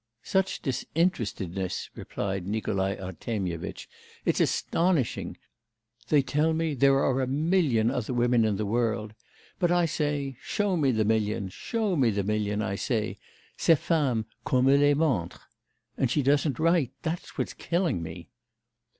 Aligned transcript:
'Such 0.23 0.63
disinterestedness,' 0.63 1.91
repeated 1.93 2.47
Nikolai 2.47 2.95
Artemyevitch; 2.95 3.87
'it's 4.25 4.39
astonishing. 4.41 5.37
They 6.09 6.23
tell 6.23 6.53
me 6.53 6.73
there 6.73 6.97
are 7.03 7.21
a 7.21 7.27
million 7.27 7.91
other 7.91 8.11
women 8.11 8.43
in 8.43 8.57
the 8.57 8.65
world, 8.65 9.13
but 9.59 9.71
I 9.71 9.85
say, 9.85 10.37
show 10.41 10.75
me 10.75 10.89
the 10.89 11.05
million; 11.05 11.49
show 11.49 11.95
me 11.95 12.09
the 12.09 12.23
million, 12.23 12.63
I 12.63 12.77
say; 12.77 13.19
ces 13.57 13.77
femmes, 13.77 14.25
qu'on 14.43 14.65
me 14.65 14.75
les 14.75 14.95
montre! 14.95 15.39
And 15.99 16.09
she 16.09 16.23
doesn't 16.23 16.57
write 16.57 16.93
that's 17.03 17.37
what's 17.37 17.53
killing 17.53 18.01
me! 18.01 18.29